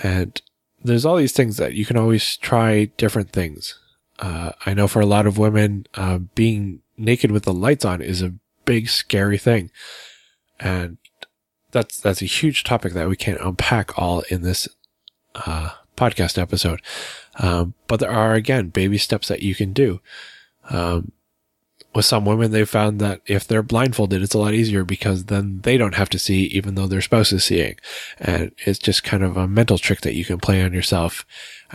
And 0.02 0.42
there's 0.84 1.06
all 1.06 1.16
these 1.16 1.34
things 1.34 1.58
that 1.58 1.74
you 1.74 1.86
can 1.86 1.98
always 1.98 2.36
try 2.38 2.86
different 2.98 3.32
things. 3.32 3.80
Uh, 4.20 4.52
I 4.66 4.74
know 4.74 4.88
for 4.88 5.02
a 5.02 5.06
lot 5.06 5.28
of 5.28 5.38
women, 5.38 5.86
uh, 5.96 6.20
being 6.36 6.82
naked 6.98 7.32
with 7.32 7.44
the 7.44 7.54
lights 7.54 7.86
on 7.86 8.02
is 8.02 8.22
a 8.22 8.34
big 8.66 8.90
scary 8.90 9.38
thing. 9.38 9.72
And 10.60 10.98
that's, 11.74 12.00
that's 12.00 12.22
a 12.22 12.26
huge 12.26 12.64
topic 12.64 12.94
that 12.94 13.10
we 13.10 13.18
can't 13.18 13.42
unpack 13.42 13.98
all 13.98 14.22
in 14.30 14.42
this, 14.44 14.70
uh, 15.36 15.72
podcast 15.98 16.42
episode. 16.42 16.82
Um, 17.36 17.74
but 17.88 18.00
there 18.00 18.12
are 18.12 18.34
again, 18.34 18.70
baby 18.70 18.98
steps 18.98 19.28
that 19.28 19.44
you 19.44 19.54
can 19.54 19.74
do. 19.74 20.00
Um, 20.70 21.12
with 21.96 22.06
some 22.06 22.26
women, 22.26 22.52
they've 22.52 22.70
found 22.70 23.00
that 23.00 23.22
if 23.26 23.48
they're 23.48 23.64
blindfolded, 23.64 24.22
it's 24.22 24.34
a 24.34 24.40
lot 24.40 24.54
easier 24.54 24.84
because 24.84 25.26
then 25.26 25.62
they 25.62 25.78
don't 25.78 25.96
have 25.96 26.10
to 26.10 26.20
see, 26.20 26.46
even 26.46 26.76
though 26.76 26.88
their 26.88 27.02
spouse 27.02 27.32
is 27.32 27.44
seeing. 27.44 27.76
And 28.20 28.52
it's 28.66 28.80
just 28.80 29.04
kind 29.04 29.24
of 29.24 29.38
a 29.38 29.48
mental 29.48 29.78
trick 29.78 30.02
that 30.02 30.16
you 30.16 30.26
can 30.26 30.40
play 30.40 30.64
on 30.64 30.74
yourself. 30.74 31.26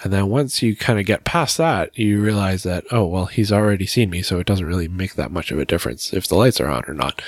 And 0.02 0.12
then 0.12 0.28
once 0.28 0.62
you 0.62 0.76
kind 0.76 0.98
of 0.98 1.06
get 1.06 1.25
past 1.25 1.56
that, 1.58 1.96
you 1.98 2.20
realize 2.20 2.62
that, 2.62 2.84
oh, 2.90 3.06
well, 3.06 3.26
he's 3.26 3.52
already 3.52 3.87
seen 3.87 4.10
me, 4.10 4.22
so 4.22 4.38
it 4.38 4.46
doesn't 4.46 4.66
really 4.66 4.88
make 4.88 5.14
that 5.14 5.32
much 5.32 5.50
of 5.50 5.58
a 5.58 5.64
difference 5.64 6.12
if 6.12 6.26
the 6.26 6.37
lights 6.37 6.60
are 6.60 6.68
on 6.68 6.84
or 6.87 6.94
not. 6.94 7.20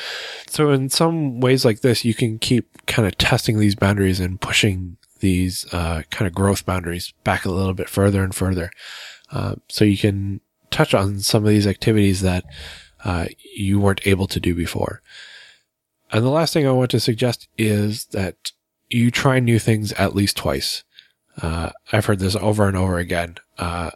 So 0.46 0.70
in 0.70 0.88
some 0.88 1.40
ways 1.40 1.64
like 1.64 1.80
this, 1.80 2.04
you 2.04 2.14
can 2.14 2.38
keep 2.38 2.86
kind 2.86 3.06
of 3.06 3.18
testing 3.18 3.58
these 3.58 3.74
boundaries 3.74 4.20
and 4.20 4.40
pushing 4.40 4.96
these, 5.20 5.66
uh, 5.72 6.02
kind 6.10 6.26
of 6.26 6.34
growth 6.34 6.64
boundaries 6.64 7.12
back 7.24 7.44
a 7.44 7.50
little 7.50 7.74
bit 7.74 7.88
further 7.88 8.22
and 8.22 8.34
further. 8.34 8.70
Uh, 9.32 9.56
so 9.68 9.84
you 9.84 9.98
can 9.98 10.40
touch 10.70 10.94
on 10.94 11.20
some 11.20 11.44
of 11.44 11.50
these 11.50 11.66
activities 11.66 12.20
that 12.22 12.44
uh, 13.04 13.26
you 13.54 13.80
weren't 13.80 14.06
able 14.06 14.26
to 14.28 14.40
do 14.40 14.54
before. 14.54 15.02
And 16.12 16.24
the 16.24 16.30
last 16.30 16.52
thing 16.52 16.66
I 16.66 16.72
want 16.72 16.90
to 16.92 17.00
suggest 17.00 17.48
is 17.56 18.06
that 18.06 18.52
you 18.88 19.10
try 19.10 19.38
new 19.38 19.58
things 19.58 19.92
at 19.92 20.14
least 20.14 20.36
twice. 20.36 20.82
Uh, 21.40 21.70
I've 21.92 22.06
heard 22.06 22.18
this 22.18 22.36
over 22.36 22.66
and 22.66 22.76
over 22.76 22.98
again. 22.98 23.36
Uh, 23.58 23.90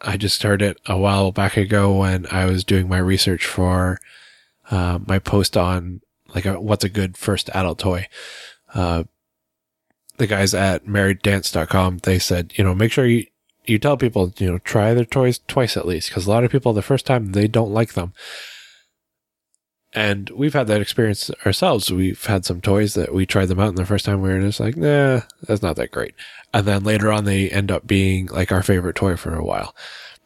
I 0.00 0.16
just 0.16 0.42
heard 0.42 0.62
it 0.62 0.80
a 0.86 0.96
while 0.96 1.32
back 1.32 1.56
ago 1.56 1.92
when 1.92 2.26
I 2.30 2.46
was 2.46 2.64
doing 2.64 2.88
my 2.88 2.98
research 2.98 3.44
for 3.44 3.98
uh, 4.70 5.00
my 5.06 5.18
post 5.18 5.56
on 5.56 6.00
like 6.34 6.46
a, 6.46 6.60
what's 6.60 6.84
a 6.84 6.88
good 6.88 7.16
first 7.16 7.50
adult 7.52 7.80
toy. 7.80 8.06
Uh, 8.72 9.04
the 10.16 10.26
guys 10.26 10.54
at 10.54 10.86
marrieddance.com, 10.86 11.98
they 11.98 12.18
said, 12.18 12.52
you 12.56 12.62
know, 12.62 12.74
make 12.74 12.92
sure 12.92 13.06
you, 13.06 13.26
you 13.64 13.78
tell 13.78 13.96
people, 13.96 14.32
you 14.38 14.50
know, 14.50 14.58
try 14.58 14.94
their 14.94 15.04
toys 15.04 15.40
twice 15.46 15.76
at 15.76 15.86
least. 15.86 16.10
Cause 16.12 16.26
a 16.26 16.30
lot 16.30 16.44
of 16.44 16.50
people 16.50 16.72
the 16.72 16.82
first 16.82 17.06
time 17.06 17.32
they 17.32 17.48
don't 17.48 17.72
like 17.72 17.94
them. 17.94 18.12
And 19.92 20.30
we've 20.30 20.54
had 20.54 20.68
that 20.68 20.80
experience 20.80 21.30
ourselves. 21.44 21.90
We've 21.90 22.24
had 22.24 22.44
some 22.44 22.60
toys 22.60 22.94
that 22.94 23.12
we 23.12 23.26
tried 23.26 23.46
them 23.46 23.58
out 23.58 23.70
and 23.70 23.78
the 23.78 23.84
first 23.84 24.04
time 24.04 24.22
we 24.22 24.28
were 24.28 24.40
just 24.40 24.60
like, 24.60 24.76
nah, 24.76 25.22
that's 25.42 25.62
not 25.62 25.76
that 25.76 25.90
great. 25.90 26.14
And 26.54 26.66
then 26.66 26.84
later 26.84 27.10
on, 27.10 27.24
they 27.24 27.50
end 27.50 27.70
up 27.72 27.86
being 27.86 28.26
like 28.26 28.52
our 28.52 28.62
favorite 28.62 28.96
toy 28.96 29.16
for 29.16 29.34
a 29.34 29.44
while. 29.44 29.74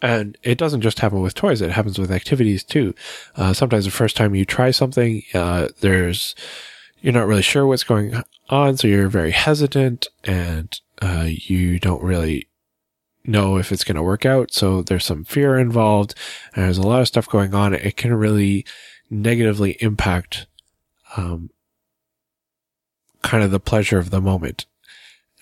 And 0.03 0.37
it 0.43 0.59
doesn't 0.59 0.83
just 0.83 0.99
happen 0.99 1.23
with 1.23 1.35
toys. 1.35 1.63
It 1.63 1.71
happens 1.71 1.99
with 1.99 2.11
activities 2.11 2.63
too. 2.63 2.95
Uh, 3.37 3.55
sometimes 3.55 3.87
the 3.87 3.91
first 3.91 4.17
time 4.17 4.35
you 4.35 4.45
try 4.45 4.71
something, 4.71 5.23
uh, 5.33 5.69
there's, 5.81 6.35
you're 7.01 7.15
not 7.15 7.27
really 7.27 7.43
sure 7.43 7.67
what's 7.67 7.85
going 7.85 8.23
on. 8.51 8.77
So 8.77 8.87
you're 8.87 9.09
very 9.09 9.31
hesitant 9.31 10.09
and, 10.25 10.79
uh, 11.01 11.27
you 11.29 11.79
don't 11.79 12.03
really 12.03 12.49
know 13.25 13.57
if 13.57 13.73
it's 13.73 13.85
going 13.85 13.97
to 13.97 14.03
work 14.03 14.27
out. 14.27 14.53
So 14.53 14.83
there's 14.83 15.05
some 15.05 15.25
fear 15.25 15.59
involved 15.59 16.15
and 16.55 16.65
there's 16.65 16.79
a 16.79 16.87
lot 16.87 17.01
of 17.01 17.09
stuff 17.09 17.29
going 17.29 17.55
on. 17.55 17.75
It 17.75 17.97
can 17.97 18.15
really, 18.15 18.65
negatively 19.11 19.77
impact 19.81 20.47
um, 21.17 21.51
kind 23.23 23.45
of 23.45 23.51
the 23.51 23.61
pleasure 23.61 23.99
of 23.99 24.11
the 24.11 24.21
moment. 24.21 24.67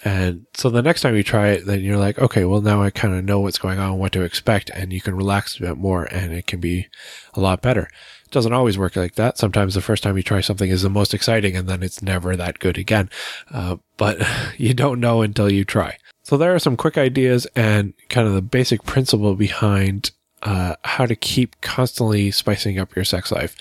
And 0.04 0.46
so 0.54 0.68
the 0.68 0.82
next 0.82 1.02
time 1.02 1.14
you 1.14 1.22
try 1.22 1.50
it, 1.50 1.64
then 1.64 1.80
you're 1.80 1.96
like, 1.96 2.18
okay, 2.18 2.44
well, 2.44 2.60
now 2.60 2.82
I 2.82 2.90
kind 2.90 3.14
of 3.14 3.24
know 3.24 3.38
what's 3.38 3.58
going 3.58 3.78
on, 3.78 3.98
what 3.98 4.10
to 4.12 4.22
expect, 4.22 4.68
and 4.70 4.92
you 4.92 5.00
can 5.00 5.14
relax 5.14 5.56
a 5.56 5.60
bit 5.60 5.76
more 5.76 6.04
and 6.04 6.32
it 6.32 6.48
can 6.48 6.58
be 6.58 6.88
a 7.34 7.40
lot 7.40 7.62
better. 7.62 7.88
It 8.24 8.32
doesn't 8.32 8.52
always 8.52 8.76
work 8.76 8.96
like 8.96 9.14
that. 9.14 9.38
Sometimes 9.38 9.74
the 9.74 9.80
first 9.80 10.02
time 10.02 10.16
you 10.16 10.24
try 10.24 10.40
something 10.40 10.68
is 10.68 10.82
the 10.82 10.90
most 10.90 11.14
exciting 11.14 11.56
and 11.56 11.68
then 11.68 11.84
it's 11.84 12.02
never 12.02 12.34
that 12.34 12.58
good 12.58 12.78
again. 12.78 13.10
Uh, 13.52 13.76
but 13.96 14.20
you 14.56 14.74
don't 14.74 14.98
know 14.98 15.22
until 15.22 15.50
you 15.50 15.64
try. 15.64 15.98
So 16.22 16.36
there 16.36 16.54
are 16.54 16.60
some 16.60 16.76
quick 16.76 16.96
ideas 16.96 17.46
and 17.56 17.94
kind 18.08 18.26
of 18.28 18.34
the 18.34 18.42
basic 18.42 18.84
principle 18.84 19.34
behind 19.34 20.12
uh, 20.42 20.76
how 20.84 21.06
to 21.06 21.16
keep 21.16 21.60
constantly 21.60 22.30
spicing 22.30 22.78
up 22.78 22.94
your 22.94 23.04
sex 23.04 23.32
life. 23.32 23.56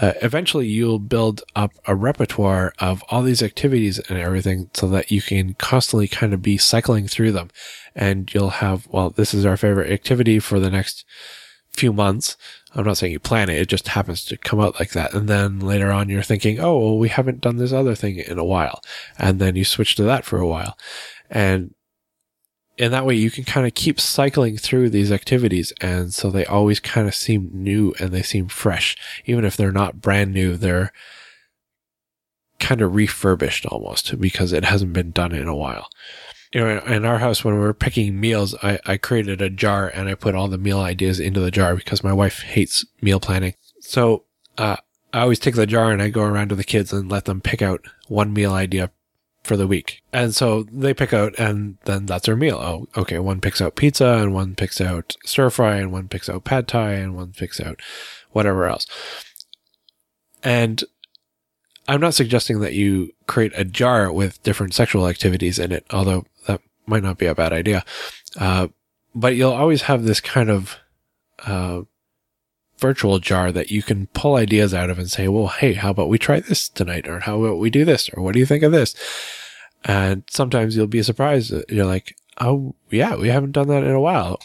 Uh, 0.00 0.12
eventually 0.22 0.66
you'll 0.66 1.00
build 1.00 1.42
up 1.56 1.72
a 1.86 1.94
repertoire 1.94 2.72
of 2.78 3.02
all 3.08 3.22
these 3.22 3.42
activities 3.42 3.98
and 3.98 4.16
everything 4.16 4.70
so 4.74 4.86
that 4.86 5.10
you 5.10 5.20
can 5.20 5.54
constantly 5.54 6.06
kind 6.06 6.32
of 6.32 6.40
be 6.40 6.56
cycling 6.56 7.08
through 7.08 7.32
them. 7.32 7.50
And 7.96 8.32
you'll 8.32 8.50
have, 8.50 8.86
well, 8.88 9.10
this 9.10 9.34
is 9.34 9.44
our 9.44 9.56
favorite 9.56 9.90
activity 9.90 10.38
for 10.38 10.60
the 10.60 10.70
next 10.70 11.04
few 11.70 11.92
months. 11.92 12.36
I'm 12.74 12.84
not 12.84 12.98
saying 12.98 13.12
you 13.12 13.18
plan 13.18 13.48
it. 13.48 13.60
It 13.60 13.68
just 13.68 13.88
happens 13.88 14.24
to 14.26 14.36
come 14.36 14.60
out 14.60 14.78
like 14.78 14.90
that. 14.90 15.14
And 15.14 15.28
then 15.28 15.58
later 15.58 15.90
on, 15.90 16.08
you're 16.08 16.22
thinking, 16.22 16.60
oh, 16.60 16.78
well, 16.78 16.98
we 16.98 17.08
haven't 17.08 17.40
done 17.40 17.56
this 17.56 17.72
other 17.72 17.94
thing 17.96 18.18
in 18.18 18.38
a 18.38 18.44
while. 18.44 18.80
And 19.18 19.40
then 19.40 19.56
you 19.56 19.64
switch 19.64 19.96
to 19.96 20.04
that 20.04 20.24
for 20.24 20.38
a 20.38 20.46
while. 20.46 20.78
And 21.28 21.74
and 22.78 22.92
that 22.92 23.06
way 23.06 23.14
you 23.14 23.30
can 23.30 23.44
kind 23.44 23.66
of 23.66 23.74
keep 23.74 24.00
cycling 24.00 24.56
through 24.56 24.90
these 24.90 25.12
activities 25.12 25.72
and 25.80 26.12
so 26.14 26.30
they 26.30 26.44
always 26.46 26.80
kind 26.80 27.08
of 27.08 27.14
seem 27.14 27.50
new 27.52 27.94
and 27.98 28.10
they 28.10 28.22
seem 28.22 28.48
fresh. 28.48 28.96
Even 29.26 29.44
if 29.44 29.56
they're 29.56 29.72
not 29.72 30.00
brand 30.00 30.32
new 30.32 30.56
they're 30.56 30.92
kind 32.58 32.80
of 32.80 32.94
refurbished 32.94 33.66
almost 33.66 34.18
because 34.20 34.52
it 34.52 34.64
hasn't 34.64 34.92
been 34.92 35.12
done 35.12 35.32
in 35.32 35.48
a 35.48 35.56
while. 35.56 35.88
You 36.52 36.60
know 36.60 36.78
in 36.80 37.04
our 37.04 37.18
house 37.18 37.44
when 37.44 37.54
we 37.54 37.60
were 37.60 37.74
picking 37.74 38.18
meals 38.18 38.54
i, 38.62 38.78
I 38.86 38.96
created 38.96 39.42
a 39.42 39.50
jar 39.50 39.88
and 39.88 40.08
i 40.08 40.14
put 40.14 40.34
all 40.34 40.48
the 40.48 40.56
meal 40.56 40.80
ideas 40.80 41.20
into 41.20 41.40
the 41.40 41.50
jar 41.50 41.76
because 41.76 42.02
my 42.02 42.12
wife 42.12 42.40
hates 42.40 42.86
meal 43.02 43.20
planning. 43.20 43.54
So 43.80 44.24
uh, 44.56 44.76
I 45.12 45.20
always 45.20 45.38
take 45.38 45.54
the 45.54 45.66
jar 45.66 45.90
and 45.90 46.02
I 46.02 46.08
go 46.08 46.22
around 46.22 46.48
to 46.50 46.54
the 46.54 46.64
kids 46.64 46.92
and 46.92 47.10
let 47.10 47.24
them 47.24 47.40
pick 47.40 47.62
out 47.62 47.84
one 48.08 48.32
meal 48.32 48.52
idea 48.52 48.90
for 49.42 49.56
the 49.56 49.66
week. 49.66 50.02
And 50.12 50.34
so 50.34 50.64
they 50.64 50.92
pick 50.92 51.12
out, 51.12 51.34
and 51.38 51.78
then 51.84 52.06
that's 52.06 52.26
their 52.26 52.36
meal. 52.36 52.56
Oh, 52.56 53.00
okay. 53.00 53.18
One 53.18 53.40
picks 53.40 53.60
out 53.60 53.76
pizza, 53.76 54.06
and 54.06 54.34
one 54.34 54.54
picks 54.54 54.80
out 54.80 55.16
stir 55.24 55.50
fry, 55.50 55.76
and 55.76 55.92
one 55.92 56.08
picks 56.08 56.28
out 56.28 56.44
pad 56.44 56.68
thai, 56.68 56.92
and 56.94 57.16
one 57.16 57.32
picks 57.32 57.60
out 57.60 57.80
whatever 58.32 58.66
else. 58.66 58.86
And 60.42 60.84
I'm 61.88 62.00
not 62.00 62.14
suggesting 62.14 62.60
that 62.60 62.74
you 62.74 63.12
create 63.26 63.52
a 63.54 63.64
jar 63.64 64.12
with 64.12 64.42
different 64.42 64.74
sexual 64.74 65.08
activities 65.08 65.58
in 65.58 65.72
it, 65.72 65.86
although 65.90 66.26
that 66.46 66.60
might 66.86 67.02
not 67.02 67.18
be 67.18 67.26
a 67.26 67.34
bad 67.34 67.52
idea. 67.52 67.84
Uh, 68.38 68.68
but 69.14 69.34
you'll 69.34 69.52
always 69.52 69.82
have 69.82 70.04
this 70.04 70.20
kind 70.20 70.50
of, 70.50 70.76
uh, 71.46 71.82
virtual 72.78 73.18
jar 73.18 73.52
that 73.52 73.70
you 73.70 73.82
can 73.82 74.06
pull 74.08 74.36
ideas 74.36 74.72
out 74.72 74.90
of 74.90 74.98
and 74.98 75.10
say, 75.10 75.28
well, 75.28 75.48
hey, 75.48 75.74
how 75.74 75.90
about 75.90 76.08
we 76.08 76.18
try 76.18 76.40
this 76.40 76.68
tonight? 76.68 77.08
Or 77.08 77.20
how 77.20 77.42
about 77.42 77.58
we 77.58 77.70
do 77.70 77.84
this? 77.84 78.08
Or 78.10 78.22
what 78.22 78.32
do 78.32 78.38
you 78.38 78.46
think 78.46 78.62
of 78.62 78.72
this? 78.72 78.94
And 79.84 80.24
sometimes 80.28 80.76
you'll 80.76 80.86
be 80.86 81.02
surprised. 81.02 81.52
You're 81.68 81.86
like, 81.86 82.16
oh, 82.40 82.74
yeah, 82.90 83.16
we 83.16 83.28
haven't 83.28 83.52
done 83.52 83.68
that 83.68 83.84
in 83.84 83.90
a 83.90 84.00
while. 84.00 84.40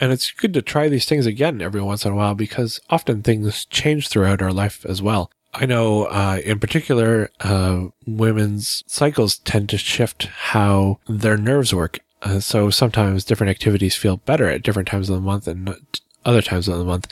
And 0.00 0.12
it's 0.12 0.32
good 0.32 0.52
to 0.54 0.62
try 0.62 0.88
these 0.88 1.04
things 1.04 1.26
again 1.26 1.62
every 1.62 1.80
once 1.80 2.04
in 2.04 2.12
a 2.12 2.16
while 2.16 2.34
because 2.34 2.80
often 2.90 3.22
things 3.22 3.66
change 3.66 4.08
throughout 4.08 4.42
our 4.42 4.52
life 4.52 4.84
as 4.84 5.00
well. 5.00 5.30
I 5.54 5.66
know, 5.66 6.04
uh, 6.04 6.40
in 6.44 6.58
particular, 6.58 7.30
uh, 7.40 7.88
women's 8.06 8.82
cycles 8.86 9.38
tend 9.38 9.68
to 9.68 9.78
shift 9.78 10.24
how 10.24 10.98
their 11.06 11.36
nerves 11.36 11.74
work. 11.74 12.00
Uh, 12.22 12.40
so 12.40 12.70
sometimes 12.70 13.24
different 13.24 13.50
activities 13.50 13.96
feel 13.96 14.16
better 14.16 14.48
at 14.48 14.62
different 14.62 14.88
times 14.88 15.10
of 15.10 15.16
the 15.16 15.20
month 15.20 15.46
and 15.46 15.76
other 16.24 16.42
times 16.42 16.68
of 16.68 16.78
the 16.78 16.84
month. 16.84 17.06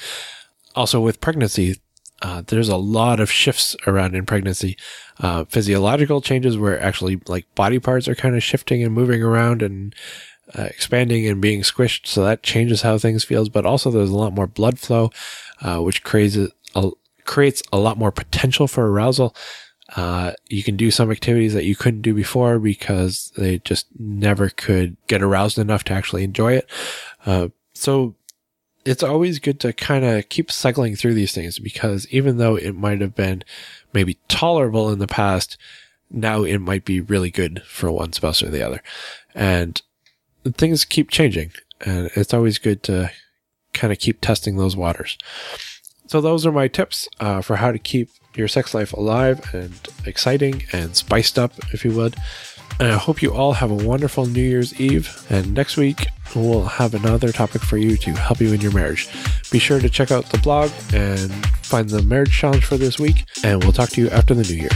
Also 0.75 1.00
with 1.00 1.21
pregnancy, 1.21 1.76
uh, 2.23 2.43
there's 2.47 2.69
a 2.69 2.76
lot 2.76 3.19
of 3.19 3.31
shifts 3.31 3.76
around 3.87 4.14
in 4.14 4.26
pregnancy. 4.26 4.76
Uh, 5.19 5.45
physiological 5.45 6.21
changes 6.21 6.57
where 6.57 6.81
actually 6.81 7.21
like 7.26 7.52
body 7.55 7.79
parts 7.79 8.09
are 8.09 8.14
kind 8.14 8.37
of 8.37 8.43
shifting 8.43 8.83
and 8.83 8.95
moving 8.95 9.23
around 9.23 9.62
and 9.62 9.95
uh, 10.59 10.62
expanding 10.62 11.26
and 11.26 11.40
being 11.40 11.62
squished. 11.62 12.07
So 12.07 12.25
that 12.25 12.43
changes 12.43 12.83
how 12.83 12.99
things 12.99 13.25
feels. 13.25 13.49
But 13.49 13.67
also 13.67 13.90
there's 13.90 14.11
a 14.11 14.17
lot 14.17 14.35
more 14.35 14.47
blood 14.47 14.79
flow, 14.79 15.11
uh, 15.62 15.79
which 15.79 16.02
creates 16.02 16.37
a, 16.75 16.90
creates 17.25 17.62
a 17.73 17.79
lot 17.79 17.99
more 17.99 18.12
potential 18.12 18.67
for 18.67 18.90
arousal. 18.90 19.35
Uh, 19.97 20.33
you 20.49 20.62
can 20.62 20.76
do 20.76 20.90
some 20.90 21.11
activities 21.11 21.52
that 21.55 21.64
you 21.64 21.75
couldn't 21.75 22.02
do 22.02 22.14
before 22.14 22.59
because 22.59 23.33
they 23.37 23.59
just 23.59 23.87
never 23.99 24.49
could 24.49 24.97
get 25.09 25.23
aroused 25.23 25.59
enough 25.59 25.85
to 25.85 25.93
actually 25.93 26.23
enjoy 26.23 26.52
it. 26.52 26.69
Uh, 27.26 27.49
so 27.75 28.14
it's 28.84 29.02
always 29.02 29.38
good 29.38 29.60
to 29.60 29.72
kind 29.72 30.04
of 30.04 30.28
keep 30.28 30.50
cycling 30.50 30.96
through 30.96 31.14
these 31.14 31.32
things 31.32 31.58
because 31.58 32.06
even 32.10 32.38
though 32.38 32.56
it 32.56 32.75
might 32.75 33.00
have 33.00 33.14
been 33.14 33.42
maybe 33.92 34.18
tolerable 34.28 34.90
in 34.90 34.99
the 34.99 35.06
past, 35.06 35.56
now 36.10 36.42
it 36.42 36.58
might 36.58 36.84
be 36.84 37.00
really 37.00 37.30
good 37.30 37.62
for 37.64 37.90
one 37.90 38.12
spouse 38.12 38.42
or 38.42 38.49
the 38.49 38.62
other. 38.62 38.82
And 39.34 39.80
things 40.56 40.84
keep 40.84 41.10
changing 41.10 41.52
and 41.80 42.10
it's 42.14 42.34
always 42.34 42.58
good 42.58 42.82
to 42.84 43.10
kind 43.72 43.92
of 43.92 43.99
keep 43.99 44.20
testing 44.20 44.56
those 44.56 44.76
waters. 44.76 45.18
So 46.06 46.20
those 46.20 46.44
are 46.44 46.52
my 46.52 46.68
tips 46.68 47.08
uh, 47.20 47.40
for 47.40 47.56
how 47.56 47.70
to 47.70 47.78
keep 47.78 48.10
your 48.34 48.49
sex 48.49 48.75
life 48.75 48.92
alive 48.92 49.54
and 49.54 49.75
exciting 50.06 50.64
and 50.72 50.96
spiced 50.96 51.38
up, 51.38 51.52
if 51.72 51.84
you 51.84 51.92
would. 51.92 52.16
And 52.78 52.92
I 52.92 52.96
hope 52.96 53.20
you 53.20 53.32
all 53.34 53.52
have 53.52 53.70
a 53.70 53.75
wonderful 53.75 54.26
New 54.26 54.42
Year's 54.42 54.78
Eve. 54.80 55.26
And 55.28 55.52
next 55.54 55.76
week, 55.76 56.06
we'll 56.34 56.64
have 56.64 56.94
another 56.94 57.32
topic 57.32 57.62
for 57.62 57.76
you 57.76 57.96
to 57.99 58.12
help 58.12 58.40
you 58.40 58.52
in 58.52 58.60
your 58.60 58.72
marriage. 58.72 59.08
Be 59.50 59.58
sure 59.58 59.80
to 59.80 59.90
check 59.90 60.10
out 60.10 60.26
the 60.26 60.38
blog 60.38 60.70
and 60.94 61.30
find 61.62 61.90
the 61.90 62.02
marriage 62.02 62.32
challenge 62.32 62.64
for 62.64 62.76
this 62.76 62.99
week. 62.99 63.25
And 63.44 63.62
we'll 63.62 63.72
talk 63.72 63.90
to 63.90 64.00
you 64.00 64.08
after 64.10 64.34
the 64.34 64.44
new 64.44 64.60
year. 64.60 64.70